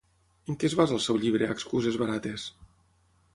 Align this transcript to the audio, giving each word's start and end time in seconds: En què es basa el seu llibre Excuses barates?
En 0.53 0.55
què 0.61 0.65
es 0.69 0.75
basa 0.79 0.95
el 0.95 1.03
seu 1.07 1.19
llibre 1.25 1.51
Excuses 1.57 1.99
barates? 2.05 2.47